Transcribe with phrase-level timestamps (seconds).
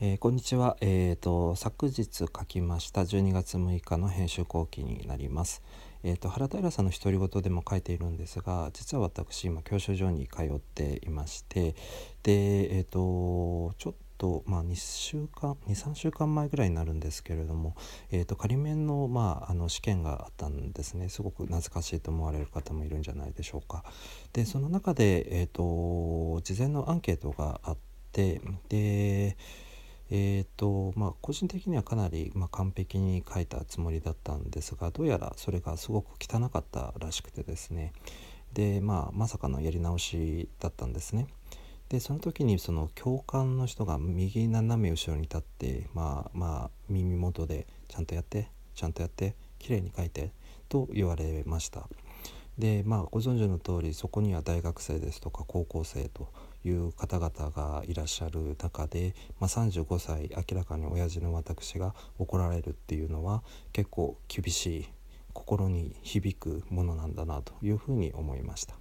[0.00, 5.62] えー、こんにちは、えーと、昨日書きました12月6日の編集後期になります。
[6.02, 11.76] えーと、原平さんの独り言でも書いているんですが実は私今教習所に通っていまして
[12.24, 17.76] でえっ、ー、とちょっとまあ2週間23週間前ぐらいになるんですけれども、
[18.10, 23.84] えーと、仮面の,、まあ、あの試験があったんですねすごく懐かしいと思われる方もいるんじゃないでしょうか。
[24.32, 27.76] でその中で、えーと事前のアンケートがあっ
[28.10, 29.36] てで
[30.16, 37.92] えーとまあ、個人的にはかなり、まあ、完璧に書いたつもりだったんですがどうやらそれがすごく汚かったらしくてですね
[38.52, 41.26] で、まあ、まさかのやり直しだったんですね。
[41.88, 50.30] でその時にその教官の人が右斜め後ろに立ってまあまあ耳元で「ちゃんとやってちゃんとやってきれいに書いて」
[50.70, 51.88] と言われました。
[52.56, 56.28] でまあご存知の通りそこには大学生ですとか高校生と
[56.64, 64.88] いう方々がいらっしゃる中で、まあ、35歳明らかに親父の私が怒られるっていうのは結構厳しい
[65.32, 68.74] 心に響くものなんだなというふうに思いました。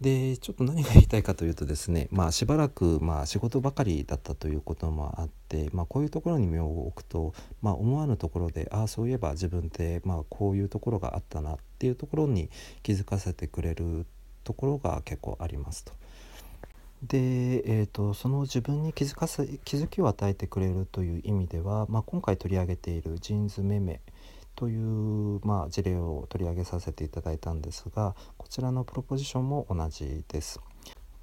[0.00, 12.48] でちょっと何が言いたいかというとですねまあしばらくまあ仕事ばかりだったということもあって、まあ、こういうところに目を置くと、まあ、思わぬところでああそういえば自分ってまあこういうところがあったなっていうところに
[12.84, 14.06] 気づかせてくれる
[14.44, 15.92] ところが結構ありますと。
[17.02, 24.00] で、えーと、その自分に気づかせ気づきを与えてくれるという意味では、まあ、今回取り上げているジーンズメメ
[24.56, 30.60] という、まあ、事例を取り上げさせていただいたんですがこちらのプロポジションも同じです。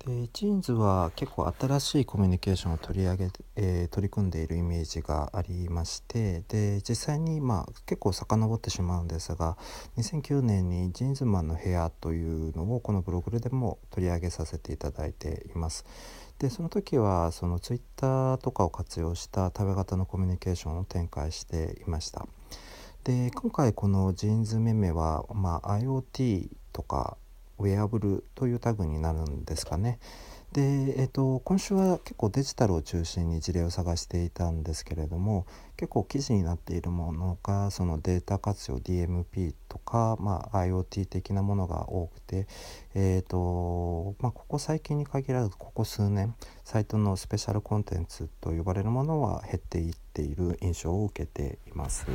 [0.05, 9.57] でジーンズは結構新しいコミュニケーションを取り上げ、えー、取り組んでいるイメージがありましてで実際にまあ結構遡ってしまうんですが
[9.97, 15.85] 2009年に「ジーンズマンの部屋」というのをこのブログでも取り上げさせていただいています。
[16.37, 22.27] でその時はそのツイッターとかを活用した食べ方のコミュニケーションを展開していました。
[23.05, 27.17] で今回このジーンズメメは、まあ、IoT とか
[27.59, 29.99] ウェアブルというタグになるんですかね。
[30.55, 30.61] で、
[31.01, 35.45] えーと、今週は結構デジタルを中心に事例を探していたんですけれども
[35.75, 42.47] 結構記事になっているものがそのデータ活用 DMP とか、まあ、IoT 的なものが多くて、
[42.93, 46.33] えーとまあ、ここ最近に限らずここ数年
[46.63, 52.05] サイトのスペシャルコンテンツと呼ばれるものは減っていっている印象を受けています。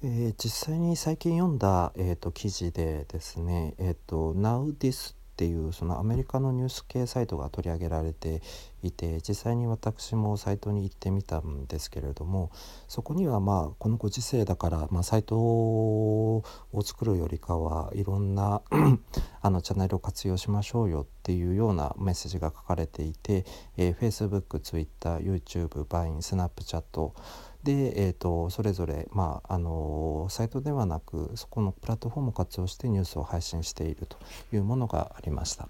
[0.00, 8.40] えー、実際に最近読んだ、えーと、記事でですね、えーと、NowThis っていうそのアメリカのニュース系サイトが取り上げられて
[8.82, 12.50] いて実際に私もサイトに行ってみたんですけれども
[12.86, 16.44] そこにはまあこのご時世だから、まあ、サイトを
[16.84, 18.62] 作るよりかはいろんな
[19.42, 23.44] あのチャンネルを活用しましょうよっていうようなメッセージが書かれていて、
[23.76, 27.12] えー、Facebook、Twitter、YouTube、Vine、Snapchat
[27.62, 34.16] で、えーと、それぞれ、まあ、あのサイトではなくそこのプラットフォームを活用してニュースを配信していると
[34.52, 35.68] いうものがありました。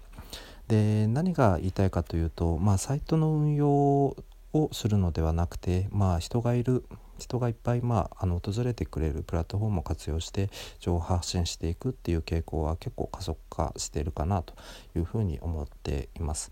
[0.69, 6.85] で何が言いたいかというと、まあ、サイトの運用をするのではなくて、まあ、人がいる
[7.17, 14.53] 人がいっぱい、まあ、あの訪れてくれるプラットフォームを活用して情報発信していくっていう傾向は結構加速化しているかなと
[14.95, 16.51] いうふうに思っています。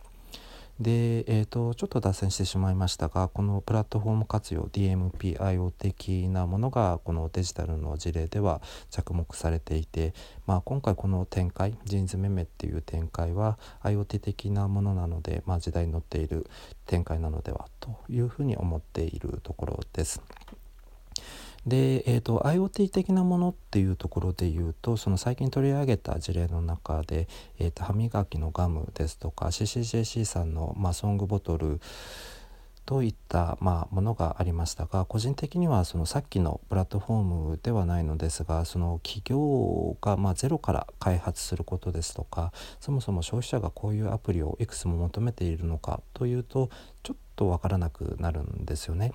[0.80, 8.62] で、えーと、ちょっと脱線してしまいましたがこのプラットフォーム活用 DMPIO 的なものがこのデジタルの事例では
[8.92, 10.14] 着目されていて、
[10.46, 16.48] まあ、今回この展開ジーンズメメっていう展開は IoT 的なものなので、まあ、時代に乗っている
[16.86, 20.22] 展開なのではというふうに思っているところです。
[21.68, 27.28] で、えーと、IoT 的なものっていうところで言うとその最近取り上げた事例の中で、
[27.60, 31.82] えーと、歯磨きのガムですとか CCJC さんの、まあ、ソングボトル
[32.86, 46.70] といった、まあ、ものがありましたが個人的にはそのさっきのプラットフォームではないのですがその企業がまゼロから開発することですとかそもそも消費者がこういうアプリをいくつも求めているのかというと
[47.04, 49.12] ちょっと分からなくなるんですよね。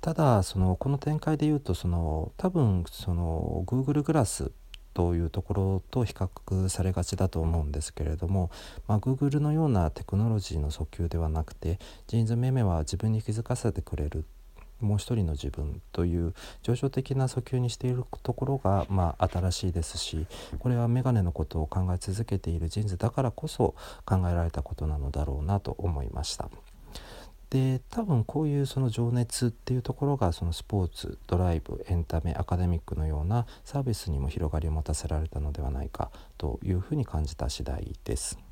[0.00, 4.50] ただそのこの展開で言うとその多分その Google グラス
[4.94, 8.50] というところと比較されがちだと思うんですけれども、
[8.88, 14.24] まあ、Google のようなテクノロジーの訴求ではなくてジーンズメメは自分に気づかせてくれる
[14.80, 20.26] もう一人の自分という上昇的な訴求にしているところが、まあ、新しいですし
[20.58, 23.74] これはメガネのことを考え続けているジーンズだからこそ
[24.06, 26.48] 考えられたことなのだろうなと思いました。
[27.50, 38.49] で多分こういうその情熱っていうところがそのスポーツドライブエンタメアカデミックのようなサービスにも広がりを持たせられたのではないかというふうに感じた次第です。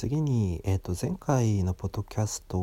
[0.00, 2.56] 次に、えー、と前回のポッドキャスト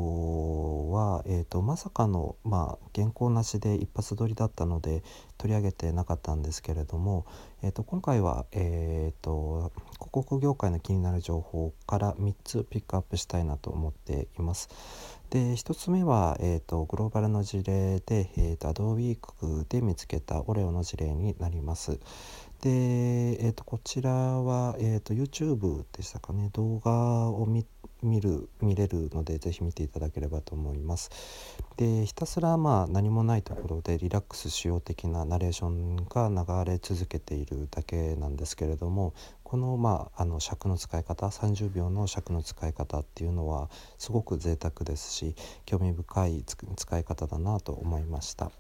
[0.90, 5.04] は、えー、とまさかの、まあ、原稿なしで一発撮りだったので
[5.38, 7.28] 取り上げてなかったんですけれども、
[7.62, 14.70] えー、と今回は、えー、と広告業界の気になる情報から3つピックアップしたいなと思っています。
[15.30, 22.00] で1つ目は、えーと、グローバルの事例で、えーと、AdoWeek で見つけたオレオの事例になります。
[22.62, 22.70] で、
[23.46, 27.66] えーと、こちらは、えー、と YouTube でしたかね動画を見
[28.22, 31.10] る見れるのでぜひ見ていただければと思います。
[31.78, 39.14] でひたすらまあ何もないところでリラックスしよう的なナレーションが流れ続けているだけなんですけれども
[39.44, 48.52] このまああの尺の使い方30秒の尺の使い方っていうのはすごく贅沢ですし興味深い使い方だなと思いました。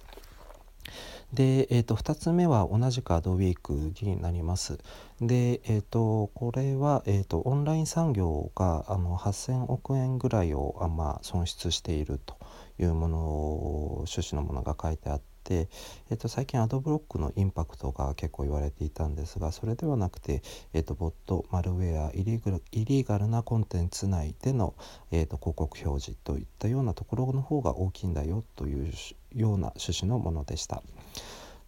[1.33, 4.77] で、えー、と2つ目は同じくアドウィークになります。
[5.21, 12.37] で、えー、とこれは、えー、とオンライン産業があの8,000億円ぐらいをあ、まあ、損失していると
[12.79, 13.17] いうもの
[14.07, 15.36] 趣旨のものが書いてあって。
[15.53, 20.41] えー、と最近アドブロックのインパクトが結構言われていたんですがそれではなくて、
[20.73, 24.73] えー、とボットマルウェアイリーガルなコンテンツ内での、
[25.11, 28.91] えー、と広告表示といったようなところの方が大きいんだよという
[29.35, 30.83] ような趣旨のものでした。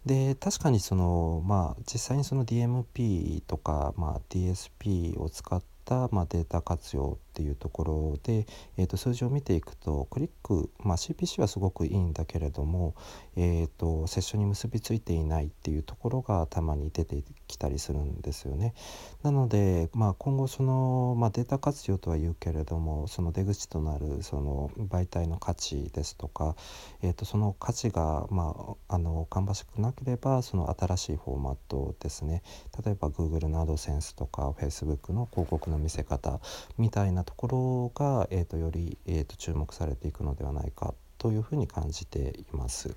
[0.06, 8.46] で確かにそのまあ実際にその DMP とか、まあ、DSP を使った、まあ、データ活用ていうところで、
[8.76, 12.94] えー、と数字を見ていくとクリック、まあ、CPC はすごくいいんだけれども、
[13.34, 18.74] えー、とセッションに結びついていないっていうところがたまに出てきたりするんですよね。
[19.22, 26.56] なので、まあ、今後その、まあ、データ活用とは言うけれどもその出口となるその媒体の価値ですとか、
[27.02, 28.54] えー、とその価値が、ま
[28.88, 32.42] あ、あの芳しくなければその新しいフォーマットですね
[32.84, 36.40] 例えば Google の AdSense とか Facebook の広告の見せ方
[36.76, 42.96] みたいなところが、えー、とより、えー、と注目されていくのではないかというふうに感じています。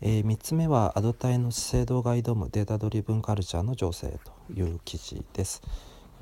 [0.00, 5.60] えー、3つ目はアドタイの資生堂が挑むデータドリブンカルチャーの情勢という記事です。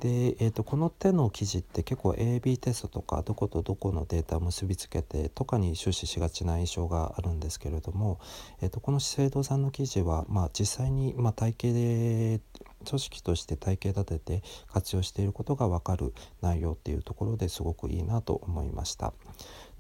[0.00, 8.18] で、えーと、この手の記事って結構 AB テストとかどことどこのデータを結びつけてとかに終始しがちな印象があるんですけれども、
[8.62, 12.40] えーと、この資生堂さんの記事は、まあ、実際に、まあ、体系で
[12.86, 14.42] 組織として体系立てて
[14.72, 19.12] 活用していることが分かる内容っていうところですごくいいなと思いました。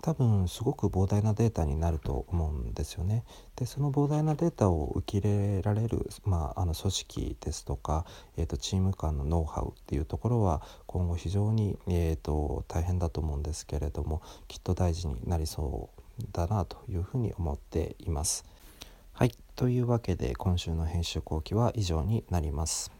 [0.02, 3.24] 多分すごく膨大なデータになると思うんですよね。
[3.56, 8.04] でその膨大なデータを受け入れられる、まあ、あの組織ですとか、
[8.36, 18.44] えーと、チーム間のノウハウっていうところは今後非常に、えーと大変だと思うんですけれどもきっと大事になりそうだなというふうに思っています。
[19.12, 22.95] はいというわけで今週の編集後期は以上になります。